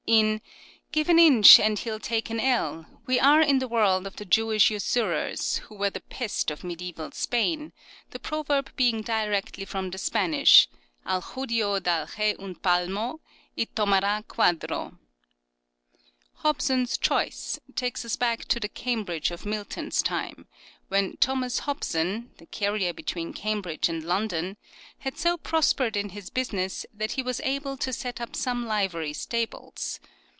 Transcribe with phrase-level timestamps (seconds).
[0.07, 0.41] In"
[0.91, 4.25] Give an inch and he'll take an ell" we are in the world of the
[4.25, 7.71] Jewish usurers who were the pest of mediaeval Spain,
[8.09, 10.67] the proverb being directly from the Spanish,"
[11.05, 13.21] Al Judio da lhe un palmo,
[13.57, 14.97] y tomar^ quadro.""
[16.43, 20.47] Hobson's choice" takes us back to the Cambridge of Milton's time,
[20.87, 24.57] when Tobias Hobson, the carrier between Cam bridge and London,
[24.99, 28.67] had so prospered in his busi ness that he was able to set up some
[28.67, 29.99] livery stables.